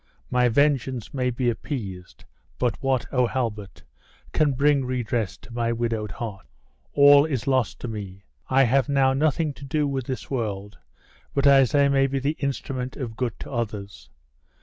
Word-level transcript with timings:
My 0.31 0.49
vengeance 0.49 1.13
may 1.13 1.29
be 1.29 1.47
appeased; 1.47 2.25
but 2.57 2.81
what, 2.81 3.05
O 3.13 3.27
Halbert, 3.27 3.83
can 4.33 4.53
bring 4.53 4.83
redress 4.83 5.37
to 5.37 5.53
my 5.53 5.71
widowed 5.71 6.09
heart? 6.13 6.47
All 6.93 7.23
is 7.23 7.45
lost 7.45 7.77
to 7.81 7.87
me; 7.87 8.23
I 8.49 8.63
have 8.63 8.89
now 8.89 9.13
nothing 9.13 9.53
to 9.53 9.63
do 9.63 9.87
with 9.87 10.07
this 10.07 10.31
world, 10.31 10.79
but 11.35 11.45
as 11.45 11.75
I 11.75 11.87
may 11.87 12.07
be 12.07 12.17
the 12.17 12.35
instrument 12.39 12.97
of 12.97 13.15
good 13.15 13.39
to 13.41 13.51
others! 13.51 14.09